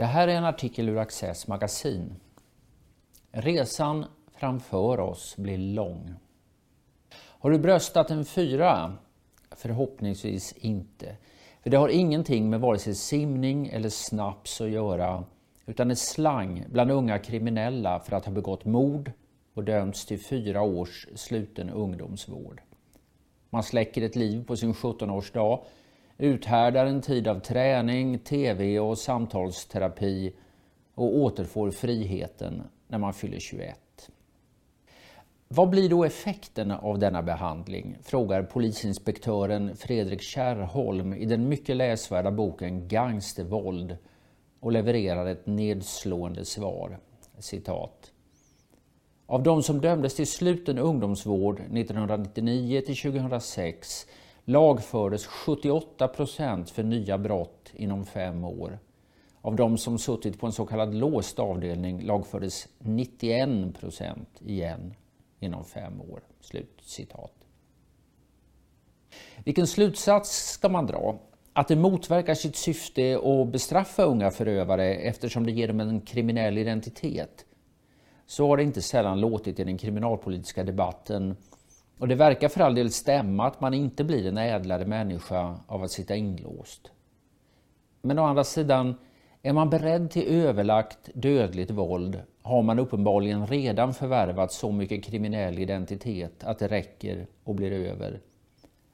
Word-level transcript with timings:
Det 0.00 0.06
här 0.06 0.28
är 0.28 0.34
en 0.34 0.44
artikel 0.44 0.88
ur 0.88 0.98
Access 0.98 1.48
magasin. 1.48 2.16
Resan 3.32 4.04
framför 4.34 5.00
oss 5.00 5.36
blir 5.36 5.58
lång. 5.58 6.14
Har 7.14 7.50
du 7.50 7.58
bröstat 7.58 8.10
en 8.10 8.24
fyra? 8.24 8.92
Förhoppningsvis 9.50 10.52
inte. 10.52 11.16
För 11.62 11.70
det 11.70 11.76
har 11.76 11.88
ingenting 11.88 12.50
med 12.50 12.60
vare 12.60 12.78
sig 12.78 12.94
simning 12.94 13.68
eller 13.68 13.88
snaps 13.88 14.60
att 14.60 14.70
göra 14.70 15.24
utan 15.66 15.90
är 15.90 15.94
slang 15.94 16.64
bland 16.68 16.90
unga 16.90 17.18
kriminella 17.18 18.00
för 18.00 18.16
att 18.16 18.24
ha 18.24 18.32
begått 18.32 18.64
mord 18.64 19.12
och 19.54 19.64
dömts 19.64 20.06
till 20.06 20.20
fyra 20.20 20.62
års 20.62 21.06
sluten 21.14 21.70
ungdomsvård. 21.70 22.60
Man 23.50 23.62
släcker 23.62 24.02
ett 24.02 24.16
liv 24.16 24.44
på 24.46 24.56
sin 24.56 24.72
17-årsdag, 24.72 25.60
uthärdar 26.20 26.86
en 26.86 27.00
tid 27.00 27.28
av 27.28 27.40
träning, 27.40 28.18
tv 28.18 28.78
och 28.78 28.98
samtalsterapi 28.98 30.32
och 30.94 31.16
återfår 31.16 31.70
friheten 31.70 32.62
när 32.88 32.98
man 32.98 33.14
fyller 33.14 33.38
21. 33.38 34.10
Vad 35.48 35.70
blir 35.70 35.88
då 35.88 36.04
effekten 36.04 36.70
av 36.70 36.98
denna 36.98 37.22
behandling? 37.22 37.96
frågar 38.02 38.42
polisinspektören 38.42 39.76
Fredrik 39.76 40.22
Kärrholm 40.22 41.14
i 41.14 41.24
den 41.24 41.48
mycket 41.48 41.76
läsvärda 41.76 42.30
boken 42.30 42.88
Gangstervåld 42.88 43.96
och 44.60 44.72
levererar 44.72 45.26
ett 45.26 45.46
nedslående 45.46 46.44
svar. 46.44 46.98
Citat. 47.38 48.12
Av 49.26 49.42
de 49.42 49.62
som 49.62 49.80
dömdes 49.80 50.14
till 50.14 50.26
sluten 50.26 50.78
ungdomsvård 50.78 51.60
1999 51.60 52.82
till 52.86 52.96
2006 52.96 54.06
lagfördes 54.50 55.26
78 55.26 56.08
procent 56.08 56.70
för 56.70 56.82
nya 56.82 57.18
brott 57.18 57.72
inom 57.74 58.06
fem 58.06 58.44
år. 58.44 58.78
Av 59.42 59.56
de 59.56 59.78
som 59.78 59.98
suttit 59.98 60.40
på 60.40 60.46
en 60.46 60.52
så 60.52 60.66
kallad 60.66 60.94
låst 60.94 61.38
avdelning 61.38 62.02
lagfördes 62.02 62.68
91 62.78 63.80
procent 63.80 64.28
igen 64.40 64.94
inom 65.40 65.64
fem 65.64 66.00
år. 66.00 66.20
Slut 66.40 66.80
citat. 66.82 67.32
Vilken 69.44 69.66
slutsats 69.66 70.52
ska 70.52 70.68
man 70.68 70.86
dra? 70.86 71.18
Att 71.52 71.68
det 71.68 71.76
motverkar 71.76 72.34
sitt 72.34 72.56
syfte 72.56 73.18
att 73.24 73.52
bestraffa 73.52 74.02
unga 74.02 74.30
förövare 74.30 74.94
eftersom 74.94 75.46
det 75.46 75.52
ger 75.52 75.68
dem 75.68 75.80
en 75.80 76.00
kriminell 76.00 76.58
identitet. 76.58 77.44
Så 78.26 78.46
har 78.46 78.56
det 78.56 78.62
inte 78.62 78.82
sällan 78.82 79.20
låtit 79.20 79.60
i 79.60 79.64
den 79.64 79.78
kriminalpolitiska 79.78 80.64
debatten 80.64 81.36
och 82.00 82.08
det 82.08 82.14
verkar 82.14 82.48
för 82.48 82.60
all 82.60 82.74
del 82.74 82.92
stämma 82.92 83.46
att 83.46 83.60
man 83.60 83.74
inte 83.74 84.04
blir 84.04 84.26
en 84.26 84.38
ädlare 84.38 84.84
människa 84.84 85.58
av 85.66 85.82
att 85.82 85.90
sitta 85.90 86.16
inlåst. 86.16 86.90
Men 88.02 88.18
å 88.18 88.24
andra 88.24 88.44
sidan, 88.44 88.94
är 89.42 89.52
man 89.52 89.70
beredd 89.70 90.10
till 90.10 90.28
överlagt 90.28 91.10
dödligt 91.14 91.70
våld 91.70 92.22
har 92.42 92.62
man 92.62 92.78
uppenbarligen 92.78 93.46
redan 93.46 93.94
förvärvat 93.94 94.52
så 94.52 94.72
mycket 94.72 95.04
kriminell 95.04 95.58
identitet 95.58 96.44
att 96.44 96.58
det 96.58 96.68
räcker 96.68 97.26
och 97.44 97.54
blir 97.54 97.72
över. 97.72 98.20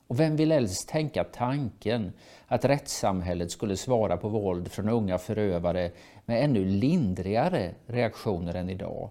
Och 0.06 0.20
vem 0.20 0.36
vill 0.36 0.52
helst 0.52 0.88
tänka 0.88 1.24
tanken 1.24 2.12
att 2.46 2.64
rättssamhället 2.64 3.50
skulle 3.50 3.76
svara 3.76 4.16
på 4.16 4.28
våld 4.28 4.72
från 4.72 4.88
unga 4.88 5.18
förövare 5.18 5.90
med 6.24 6.44
ännu 6.44 6.64
lindrigare 6.64 7.74
reaktioner 7.86 8.54
än 8.54 8.70
idag? 8.70 9.10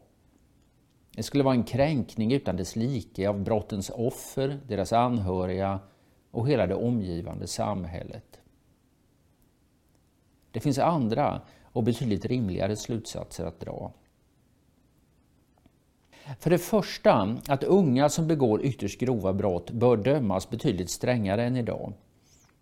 Det 1.16 1.24
skulle 1.24 1.44
vara 1.44 1.56
en 1.56 1.64
kränkning 1.64 2.34
utan 2.34 2.56
dess 2.56 2.76
like 2.76 3.30
av 3.30 3.44
brottens 3.44 3.90
offer, 3.90 4.60
deras 4.68 4.94
anhöriga 4.94 5.80
och 6.32 6.50
hela 6.50 6.68
det 6.68 6.76
omgivande 6.76 7.48
samhället. 7.48 8.40
Det 10.52 10.60
finns 10.60 10.80
andra 10.80 11.42
och 11.64 11.84
betydligt 11.84 12.26
rimligare 12.26 12.76
slutsatser 12.76 13.46
att 13.46 13.60
dra. 13.60 13.92
För 16.40 16.50
det 16.50 16.58
första 16.58 17.38
att 17.48 17.64
unga 17.64 18.10
som 18.10 18.28
begår 18.28 18.66
ytterst 18.66 19.00
grova 19.00 19.34
brott 19.34 19.72
bör 19.72 19.98
dömas 19.98 20.50
betydligt 20.50 20.90
strängare 20.90 21.44
än 21.44 21.58
idag. 21.58 21.94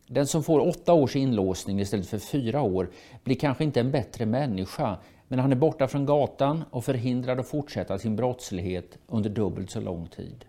Den 0.07 0.27
som 0.27 0.43
får 0.43 0.67
åtta 0.67 0.93
års 0.93 1.15
inlåsning 1.15 1.79
istället 1.79 2.07
för 2.07 2.19
fyra 2.19 2.61
år 2.61 2.89
blir 3.23 3.35
kanske 3.35 3.63
inte 3.63 3.79
en 3.79 3.91
bättre 3.91 4.25
människa, 4.25 4.97
men 5.33 5.39
han 5.39 5.51
är 5.51 5.55
borta 5.55 5.87
från 5.87 6.05
gatan 6.05 6.63
och 6.69 6.85
förhindrad 6.85 7.39
att 7.39 7.47
fortsätta 7.47 7.99
sin 7.99 8.15
brottslighet 8.15 8.97
under 9.07 9.29
dubbelt 9.29 9.71
så 9.71 9.79
lång 9.79 10.07
tid. 10.07 10.45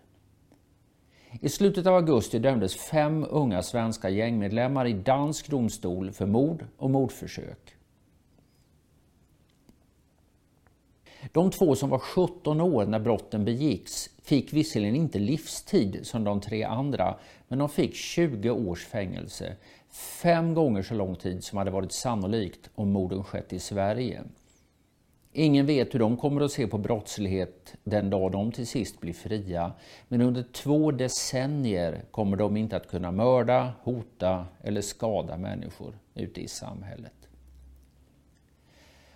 I 1.41 1.49
slutet 1.49 1.87
av 1.87 1.95
augusti 1.95 2.39
dömdes 2.39 2.75
fem 2.75 3.25
unga 3.29 3.63
svenska 3.63 4.09
gängmedlemmar 4.09 4.87
i 4.87 4.93
dansk 4.93 5.49
domstol 5.49 6.11
för 6.11 6.25
mord 6.25 6.65
och 6.77 6.89
mordförsök. 6.89 7.75
De 11.31 11.51
två 11.51 11.75
som 11.75 11.89
var 11.89 11.99
17 11.99 12.61
år 12.61 12.85
när 12.85 12.99
brotten 12.99 13.45
begicks 13.45 14.09
fick 14.21 14.53
visserligen 14.53 14.95
inte 14.95 15.19
livstid 15.19 15.99
som 16.03 16.23
de 16.23 16.41
tre 16.41 16.63
andra, 16.63 17.15
men 17.47 17.59
de 17.59 17.69
fick 17.69 17.95
20 17.95 18.49
års 18.49 18.85
fängelse. 18.85 19.55
Fem 19.89 20.53
gånger 20.53 20.83
så 20.83 20.93
lång 20.93 21.15
tid 21.15 21.43
som 21.43 21.57
hade 21.57 21.71
varit 21.71 21.91
sannolikt 21.91 22.69
om 22.75 22.91
morden 22.91 23.23
skett 23.23 23.53
i 23.53 23.59
Sverige. 23.59 24.23
Ingen 25.37 25.65
vet 25.65 25.93
hur 25.93 25.99
de 25.99 26.17
kommer 26.17 26.41
att 26.41 26.51
se 26.51 26.67
på 26.67 26.77
brottslighet 26.77 27.73
den 27.83 28.09
dag 28.09 28.31
de 28.31 28.51
till 28.51 28.67
sist 28.67 28.99
blir 28.99 29.13
fria. 29.13 29.71
Men 30.07 30.21
under 30.21 30.43
två 30.43 30.91
decennier 30.91 32.03
kommer 32.11 32.37
de 32.37 32.57
inte 32.57 32.75
att 32.75 32.87
kunna 32.87 33.11
mörda, 33.11 33.73
hota 33.83 34.45
eller 34.63 34.81
skada 34.81 35.37
människor 35.37 35.99
ute 36.13 36.41
i 36.41 36.47
samhället. 36.47 37.13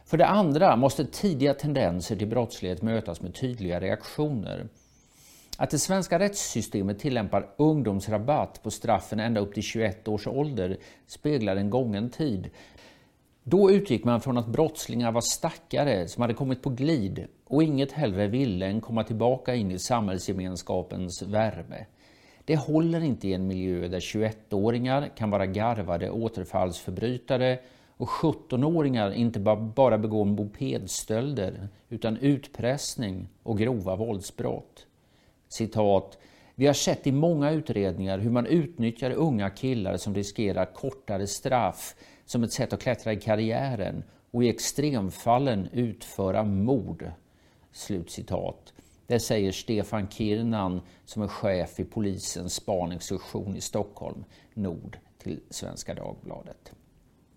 För 0.06 0.18
det 0.18 0.26
andra 0.26 0.76
måste 0.76 1.06
tidiga 1.06 1.54
tendenser 1.54 2.16
till 2.16 2.28
brottslighet 2.28 2.82
mötas 2.82 3.22
med 3.22 3.36
tydliga 3.36 3.80
reaktioner. 3.80 4.68
Att 5.58 5.70
det 5.70 5.80
svenska 5.80 6.20
rättssystemet 6.20 7.00
tillämpar 7.00 7.50
ungdomsrabatt 7.58 8.64
på 8.64 8.72
straffen 8.72 9.20
ända 9.20 9.42
upp 9.42 9.54
till 9.54 9.64
21 9.64 10.08
års 10.08 10.28
ålder 10.28 10.78
speglar 11.08 11.56
en 11.56 11.70
gången 11.70 12.10
tid. 12.10 12.50
Då 13.44 13.72
utgick 13.72 14.04
man 14.04 14.22
från 14.22 14.38
att 14.38 14.48
brottslingar 14.48 15.12
var 15.12 15.22
stackare 15.22 16.08
som 16.08 16.22
hade 16.22 16.34
kommit 16.34 16.62
på 16.62 16.70
glid 16.70 17.28
och 17.46 17.64
inget 17.64 17.92
hellre 17.92 18.28
ville 18.28 18.66
än 18.66 18.82
komma 18.82 19.04
tillbaka 19.04 19.56
in 19.56 19.72
i 19.72 19.80
samhällsgemenskapens 19.80 21.22
värme. 21.22 21.86
Det 22.46 22.56
håller 22.56 23.02
inte 23.02 23.28
i 23.28 23.34
en 23.34 23.48
miljö 23.48 23.88
där 23.88 24.00
21-åringar 24.00 25.10
kan 25.18 25.30
vara 25.30 25.46
garvade 25.46 26.10
återfallsförbrytare 26.10 27.60
och 27.98 28.08
17-åringar 28.08 29.12
inte 29.12 29.40
bara 29.76 29.98
begår 29.98 30.26
mopedstölder 30.26 31.68
utan 31.90 32.18
utpressning 32.18 33.30
och 33.44 33.58
grova 33.58 33.96
våldsbrott. 33.96 34.86
Citat. 35.48 36.18
Vi 36.56 36.68
har 36.68 36.74
sett 36.74 37.08
i 37.08 37.12
många 37.12 37.52
utredningar 37.52 38.18
hur 38.18 38.30
man 38.30 38.46
utnyttjar 38.46 39.12
unga 39.12 39.50
killar 39.50 39.98
som 39.98 40.16
riskerar 40.16 40.66
kortare 40.66 41.28
straff 41.28 41.96
som 42.30 42.44
ett 42.44 42.54
sätt 42.54 42.74
att 42.74 42.82
klättra 42.82 43.14
i 43.14 43.20
karriären 43.20 44.04
och 44.32 44.44
i 44.44 44.50
extremfallen 44.50 45.70
utföra 45.72 46.44
mord. 46.44 47.12
Slutcitat. 47.72 48.74
Det 49.08 49.20
säger 49.20 49.52
Stefan 49.52 50.08
Kirnan 50.08 50.82
som 51.06 51.22
är 51.22 51.28
chef 51.28 51.80
i 51.80 51.84
polisens 51.84 52.54
spaningssektion 52.54 53.56
i 53.56 53.62
Stockholm, 53.62 54.24
Nord, 54.54 54.98
till 55.18 55.40
Svenska 55.50 55.94
Dagbladet. 55.94 56.72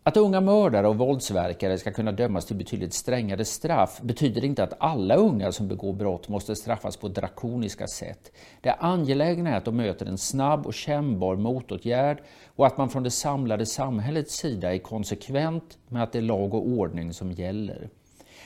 Att 0.04 0.16
unga 0.16 0.40
mördare 0.40 0.88
och 0.88 0.98
våldsverkare 0.98 1.78
ska 1.78 1.92
kunna 1.92 2.12
dömas 2.12 2.46
till 2.46 2.56
betydligt 2.56 2.94
strängare 2.94 3.44
straff 3.44 4.00
betyder 4.00 4.44
inte 4.44 4.62
att 4.62 4.72
alla 4.78 5.14
unga 5.14 5.52
som 5.52 5.68
begår 5.68 5.92
brott 5.92 6.28
måste 6.28 6.56
straffas 6.56 6.96
på 6.96 7.08
drakoniska 7.08 7.86
sätt. 7.86 8.32
Det 8.60 8.72
angelägna 8.72 9.50
är 9.50 9.56
att 9.56 9.64
de 9.64 9.76
möter 9.76 10.06
en 10.06 10.18
snabb 10.18 10.66
och 10.66 10.74
kännbar 10.74 11.36
motåtgärd 11.36 12.22
och 12.56 12.66
att 12.66 12.78
man 12.78 12.88
från 12.88 13.02
det 13.02 13.10
samlade 13.10 13.66
samhällets 13.66 14.34
sida 14.34 14.74
är 14.74 14.78
konsekvent 14.78 15.78
med 15.88 16.02
att 16.02 16.12
det 16.12 16.18
är 16.18 16.22
lag 16.22 16.54
och 16.54 16.66
ordning 16.66 17.12
som 17.12 17.32
gäller. 17.32 17.88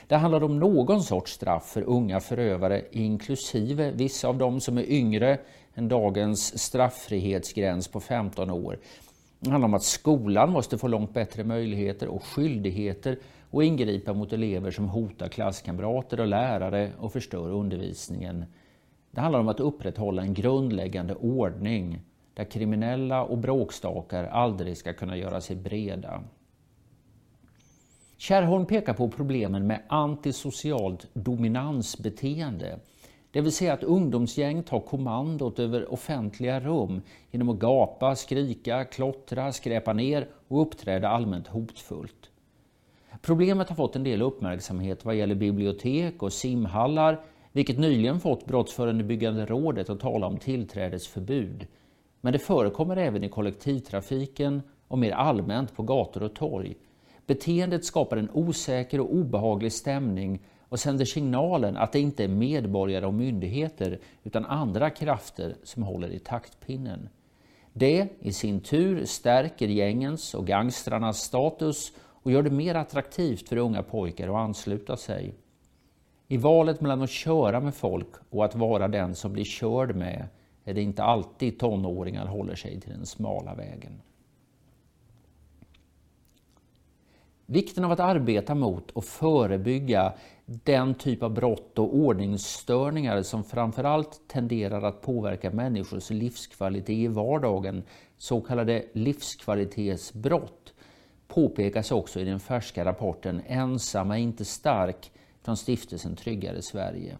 Det 0.06 0.16
handlar 0.16 0.44
om 0.44 0.58
någon 0.58 1.02
sorts 1.02 1.32
straff 1.32 1.66
för 1.66 1.82
unga 1.82 2.20
förövare, 2.20 2.82
inklusive 2.90 3.90
vissa 3.90 4.28
av 4.28 4.38
dem 4.38 4.60
som 4.60 4.78
är 4.78 4.90
yngre 4.90 5.38
än 5.74 5.88
dagens 5.88 6.58
strafffrihetsgräns 6.58 7.88
på 7.88 8.00
15 8.00 8.50
år. 8.50 8.78
Det 9.46 9.52
handlar 9.52 9.68
om 9.68 9.74
att 9.74 9.82
skolan 9.82 10.50
måste 10.50 10.78
få 10.78 10.88
långt 10.88 11.14
bättre 11.14 11.44
möjligheter 11.44 12.08
och 12.08 12.24
skyldigheter 12.24 13.18
att 13.50 13.62
ingripa 13.62 14.12
mot 14.12 14.32
elever 14.32 14.70
som 14.70 14.88
hotar 14.88 15.28
klasskamrater 15.28 16.20
och 16.20 16.26
lärare 16.26 16.92
och 16.98 17.12
förstör 17.12 17.50
undervisningen. 17.50 18.44
Det 19.10 19.20
handlar 19.20 19.40
om 19.40 19.48
att 19.48 19.60
upprätthålla 19.60 20.22
en 20.22 20.34
grundläggande 20.34 21.14
ordning 21.14 22.00
där 22.34 22.44
kriminella 22.44 23.24
och 23.24 23.38
bråkstakar 23.38 24.24
aldrig 24.24 24.76
ska 24.76 24.92
kunna 24.92 25.16
göra 25.16 25.40
sig 25.40 25.56
breda. 25.56 26.22
Kärrholm 28.16 28.66
pekar 28.66 28.94
på 28.94 29.08
problemen 29.08 29.66
med 29.66 29.82
antisocialt 29.88 31.06
dominansbeteende 31.12 32.78
det 33.36 33.42
vill 33.42 33.52
säga 33.52 33.72
att 33.72 33.82
ungdomsgäng 33.82 34.62
tar 34.62 34.80
kommandot 34.80 35.58
över 35.58 35.92
offentliga 35.92 36.60
rum 36.60 37.02
genom 37.30 37.48
att 37.48 37.58
gapa, 37.58 38.16
skrika, 38.16 38.84
klottra, 38.84 39.52
skräpa 39.52 39.92
ner 39.92 40.28
och 40.48 40.62
uppträda 40.62 41.08
allmänt 41.08 41.46
hotfullt. 41.46 42.30
Problemet 43.22 43.68
har 43.68 43.76
fått 43.76 43.96
en 43.96 44.04
del 44.04 44.22
uppmärksamhet 44.22 45.04
vad 45.04 45.14
gäller 45.14 45.34
bibliotek 45.34 46.22
och 46.22 46.32
simhallar, 46.32 47.20
vilket 47.52 47.78
nyligen 47.78 48.20
fått 48.20 48.46
Brottsförebyggande 48.46 49.46
rådet 49.46 49.90
att 49.90 50.00
tala 50.00 50.26
om 50.26 50.36
tillträdesförbud. 50.36 51.66
Men 52.20 52.32
det 52.32 52.38
förekommer 52.38 52.96
även 52.96 53.24
i 53.24 53.28
kollektivtrafiken 53.28 54.62
och 54.88 54.98
mer 54.98 55.12
allmänt 55.12 55.76
på 55.76 55.82
gator 55.82 56.22
och 56.22 56.34
torg. 56.34 56.76
Beteendet 57.26 57.84
skapar 57.84 58.16
en 58.16 58.30
osäker 58.32 59.00
och 59.00 59.14
obehaglig 59.14 59.72
stämning 59.72 60.40
och 60.68 60.80
sänder 60.80 61.04
signalen 61.04 61.76
att 61.76 61.92
det 61.92 62.00
inte 62.00 62.24
är 62.24 62.28
medborgare 62.28 63.06
och 63.06 63.14
myndigheter 63.14 63.98
utan 64.24 64.44
andra 64.44 64.90
krafter 64.90 65.56
som 65.62 65.82
håller 65.82 66.08
i 66.08 66.18
taktpinnen. 66.18 67.08
Det 67.72 68.08
i 68.20 68.32
sin 68.32 68.60
tur 68.60 69.04
stärker 69.04 69.68
gängens 69.68 70.34
och 70.34 70.46
gangstrarnas 70.46 71.18
status 71.18 71.92
och 71.98 72.32
gör 72.32 72.42
det 72.42 72.50
mer 72.50 72.74
attraktivt 72.74 73.48
för 73.48 73.56
unga 73.56 73.82
pojkar 73.82 74.28
att 74.28 74.34
ansluta 74.34 74.96
sig. 74.96 75.34
I 76.28 76.36
valet 76.36 76.80
mellan 76.80 77.02
att 77.02 77.10
köra 77.10 77.60
med 77.60 77.74
folk 77.74 78.08
och 78.30 78.44
att 78.44 78.54
vara 78.54 78.88
den 78.88 79.14
som 79.14 79.32
blir 79.32 79.44
körd 79.44 79.96
med 79.96 80.28
är 80.64 80.74
det 80.74 80.82
inte 80.82 81.02
alltid 81.02 81.58
tonåringar 81.58 82.26
håller 82.26 82.54
sig 82.54 82.80
till 82.80 82.92
den 82.92 83.06
smala 83.06 83.54
vägen. 83.54 84.02
Vikten 87.46 87.84
av 87.84 87.92
att 87.92 88.00
arbeta 88.00 88.54
mot 88.54 88.90
och 88.90 89.04
förebygga 89.04 90.12
den 90.46 90.94
typ 90.94 91.22
av 91.22 91.34
brott 91.34 91.78
och 91.78 91.96
ordningsstörningar 91.96 93.22
som 93.22 93.44
framförallt 93.44 94.20
tenderar 94.28 94.82
att 94.82 95.02
påverka 95.02 95.50
människors 95.50 96.10
livskvalitet 96.10 96.90
i 96.90 97.06
vardagen, 97.06 97.82
så 98.18 98.40
kallade 98.40 98.84
livskvalitetsbrott, 98.92 100.74
påpekas 101.28 101.92
också 101.92 102.20
i 102.20 102.24
den 102.24 102.40
färska 102.40 102.84
rapporten 102.84 103.42
Ensam 103.46 104.10
är 104.10 104.16
inte 104.16 104.44
stark 104.44 105.10
från 105.42 105.56
stiftelsen 105.56 106.16
Tryggare 106.16 106.62
Sverige. 106.62 107.18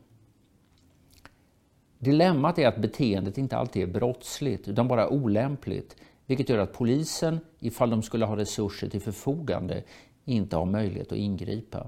Dilemmat 1.98 2.58
är 2.58 2.68
att 2.68 2.82
beteendet 2.82 3.38
inte 3.38 3.56
alltid 3.56 3.82
är 3.82 3.92
brottsligt 3.92 4.68
utan 4.68 4.88
bara 4.88 5.08
olämpligt, 5.08 5.96
vilket 6.26 6.48
gör 6.48 6.58
att 6.58 6.72
polisen, 6.72 7.40
ifall 7.58 7.90
de 7.90 8.02
skulle 8.02 8.24
ha 8.24 8.36
resurser 8.36 8.88
till 8.88 9.00
förfogande, 9.00 9.82
inte 10.26 10.56
har 10.56 10.64
möjlighet 10.64 11.12
att 11.12 11.18
ingripa. 11.18 11.86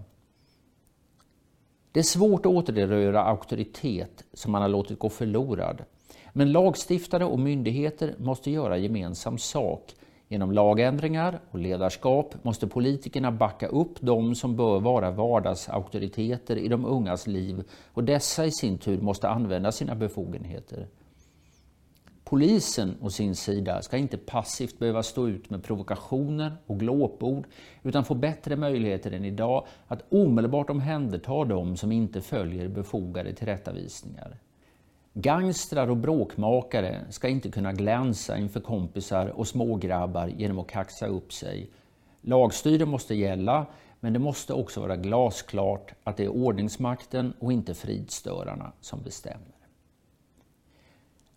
Det 1.92 2.00
är 2.00 2.04
svårt 2.04 2.46
att 2.46 2.52
återerövra 2.52 3.22
auktoritet 3.22 4.24
som 4.32 4.52
man 4.52 4.62
har 4.62 4.68
låtit 4.68 4.98
gå 4.98 5.08
förlorad. 5.08 5.84
Men 6.32 6.52
lagstiftare 6.52 7.24
och 7.24 7.38
myndigheter 7.38 8.14
måste 8.18 8.50
göra 8.50 8.78
gemensam 8.78 9.38
sak. 9.38 9.94
Genom 10.28 10.52
lagändringar 10.52 11.40
och 11.50 11.58
ledarskap 11.58 12.44
måste 12.44 12.66
politikerna 12.66 13.32
backa 13.32 13.66
upp 13.66 14.00
de 14.00 14.34
som 14.34 14.56
bör 14.56 14.80
vara 14.80 15.10
vardagsauktoriteter 15.10 16.56
i 16.56 16.68
de 16.68 16.84
ungas 16.84 17.26
liv 17.26 17.64
och 17.92 18.04
dessa 18.04 18.46
i 18.46 18.50
sin 18.50 18.78
tur 18.78 19.00
måste 19.00 19.28
använda 19.28 19.72
sina 19.72 19.94
befogenheter. 19.94 20.86
Polisen 22.28 22.96
å 23.00 23.10
sin 23.10 23.34
sida 23.34 23.82
ska 23.82 23.96
inte 23.96 24.18
passivt 24.18 24.78
behöva 24.78 25.02
stå 25.02 25.28
ut 25.28 25.50
med 25.50 25.64
provokationer 25.64 26.56
och 26.66 26.80
glåpord 26.80 27.46
utan 27.82 28.04
få 28.04 28.14
bättre 28.14 28.56
möjligheter 28.56 29.12
än 29.12 29.24
idag 29.24 29.66
att 29.86 30.12
omedelbart 30.12 30.70
omhänderta 30.70 31.44
dem 31.44 31.76
som 31.76 31.92
inte 31.92 32.20
följer 32.20 32.68
befogade 32.68 33.32
tillrättavisningar. 33.32 34.38
Gangstrar 35.14 35.90
och 35.90 35.96
bråkmakare 35.96 37.00
ska 37.10 37.28
inte 37.28 37.50
kunna 37.50 37.72
glänsa 37.72 38.38
inför 38.38 38.60
kompisar 38.60 39.26
och 39.26 39.48
smågrabbar 39.48 40.28
genom 40.28 40.58
att 40.58 40.68
kaxa 40.68 41.06
upp 41.06 41.32
sig. 41.32 41.70
Lagstyre 42.20 42.86
måste 42.86 43.14
gälla, 43.14 43.66
men 44.00 44.12
det 44.12 44.18
måste 44.18 44.52
också 44.52 44.80
vara 44.80 44.96
glasklart 44.96 45.94
att 46.04 46.16
det 46.16 46.24
är 46.24 46.28
ordningsmakten 46.28 47.32
och 47.38 47.52
inte 47.52 47.74
fridstörarna 47.74 48.72
som 48.80 49.02
bestämmer. 49.02 49.57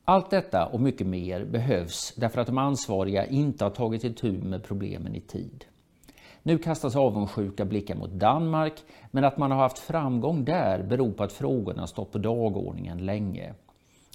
Allt 0.05 0.29
detta 0.29 0.65
och 0.65 0.79
mycket 0.79 1.07
mer 1.07 1.45
behövs 1.45 2.13
därför 2.17 2.41
att 2.41 2.47
de 2.47 2.57
ansvariga 2.57 3.25
inte 3.25 3.63
har 3.63 3.71
tagit 3.71 4.03
itu 4.03 4.31
med 4.31 4.63
problemen 4.63 5.15
i 5.15 5.21
tid. 5.21 5.65
Nu 6.43 6.57
kastas 6.57 6.95
avundsjuka 6.95 7.65
blickar 7.65 7.95
mot 7.95 8.11
Danmark, 8.11 8.73
men 9.11 9.23
att 9.23 9.37
man 9.37 9.51
har 9.51 9.57
haft 9.57 9.79
framgång 9.79 10.45
där 10.45 10.83
beror 10.83 11.11
på 11.11 11.23
att 11.23 11.33
frågorna 11.33 11.87
stått 11.87 12.11
på 12.11 12.17
dagordningen 12.17 13.05
länge. 13.05 13.53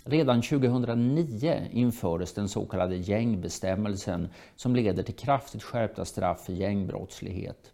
Redan 0.05 0.43
2009 0.43 1.69
infördes 1.71 2.35
den 2.35 2.49
så 2.49 2.67
kallade 2.67 2.97
gängbestämmelsen 2.97 4.29
som 4.57 4.77
leder 4.77 5.03
till 5.03 5.15
kraftigt 5.15 5.63
skärpta 5.63 6.05
straff 6.05 6.45
för 6.45 6.53
gängbrottslighet. 6.53 7.73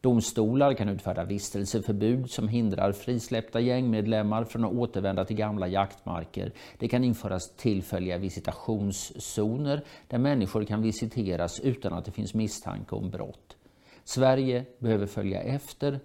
Domstolar 0.00 0.74
kan 0.74 0.88
utfärda 0.88 1.24
vistelseförbud 1.24 2.30
som 2.30 2.48
hindrar 2.48 2.92
frisläppta 2.92 3.60
gängmedlemmar 3.60 4.44
från 4.44 4.64
att 4.64 4.72
återvända 4.72 5.24
till 5.24 5.36
gamla 5.36 5.68
jaktmarker. 5.68 6.52
Det 6.78 6.88
kan 6.88 7.04
införas 7.04 7.56
tillfälliga 7.56 8.18
visitationszoner 8.18 9.84
där 10.08 10.18
människor 10.18 10.64
kan 10.64 10.82
visiteras 10.82 11.60
utan 11.60 11.92
att 11.92 12.04
det 12.04 12.10
finns 12.10 12.34
misstanke 12.34 12.94
om 12.94 13.10
brott. 13.10 13.56
Sverige 14.04 14.64
behöver 14.78 15.06
följa 15.06 15.42
efter, 15.42 16.00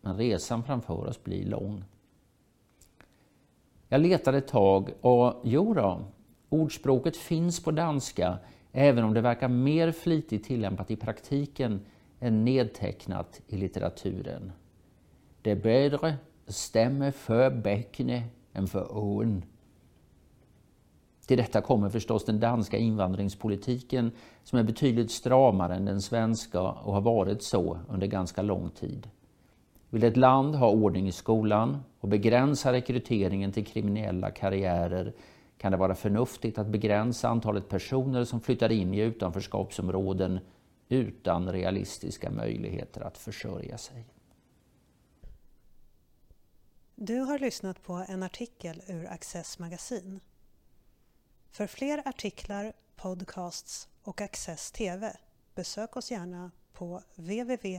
men 0.00 0.16
resan 0.16 0.64
framför 0.64 1.06
oss 1.06 1.24
blir 1.24 1.46
lång. 1.46 1.84
Jag 3.88 4.00
letade 4.00 4.38
ett 4.38 4.48
tag 4.48 4.90
och 5.00 5.40
jo 5.44 5.74
då, 5.74 6.00
ordspråket 6.48 7.16
finns 7.16 7.62
på 7.62 7.70
danska 7.70 8.38
även 8.72 9.04
om 9.04 9.14
det 9.14 9.20
verkar 9.20 9.48
mer 9.48 9.92
flitigt 9.92 10.46
tillämpat 10.46 10.90
i 10.90 10.96
praktiken 10.96 11.80
än 12.20 12.44
nedtecknat 12.44 13.40
i 13.46 13.56
litteraturen. 13.56 14.52
Det 15.42 15.56
bättre 15.56 16.14
stämmer 16.46 17.10
för 17.10 17.50
bäckne 17.50 18.24
än 18.52 18.66
för 18.66 18.96
ån. 18.96 19.44
Till 21.26 21.38
detta 21.38 21.60
kommer 21.60 21.88
förstås 21.88 22.24
den 22.24 22.40
danska 22.40 22.78
invandringspolitiken 22.78 24.12
som 24.44 24.58
är 24.58 24.62
betydligt 24.62 25.10
stramare 25.10 25.74
än 25.74 25.84
den 25.84 26.02
svenska 26.02 26.60
och 26.60 26.94
har 26.94 27.00
varit 27.00 27.42
så 27.42 27.78
under 27.88 28.06
ganska 28.06 28.42
lång 28.42 28.70
tid. 28.70 29.10
Vill 29.90 30.04
ett 30.04 30.16
land 30.16 30.54
ha 30.54 30.70
ordning 30.70 31.08
i 31.08 31.12
skolan 31.12 31.78
och 32.00 32.08
begränsa 32.08 32.72
rekryteringen 32.72 33.52
till 33.52 33.66
kriminella 33.66 34.30
karriärer 34.30 35.12
kan 35.58 35.72
det 35.72 35.78
vara 35.78 35.94
förnuftigt 35.94 36.58
att 36.58 36.66
begränsa 36.66 37.28
antalet 37.28 37.68
personer 37.68 38.24
som 38.24 38.40
flyttar 38.40 38.72
in 38.72 38.94
i 38.94 39.00
utanförskapsområden 39.00 40.40
utan 40.90 41.52
realistiska 41.52 42.30
möjligheter 42.30 43.00
att 43.00 43.18
försörja 43.18 43.78
sig. 43.78 44.06
Du 46.94 47.18
har 47.18 47.38
lyssnat 47.38 47.82
på 47.82 47.92
en 48.08 48.22
artikel 48.22 48.82
ur 48.88 49.06
Access 49.06 49.58
magasin. 49.58 50.20
För 51.50 51.66
fler 51.66 52.08
artiklar, 52.08 52.72
podcasts 52.96 53.88
och 54.02 54.20
Access 54.20 54.72
TV 54.72 55.16
besök 55.54 55.96
oss 55.96 56.10
gärna 56.10 56.50
på 56.72 57.02
www.access.se 57.16 57.70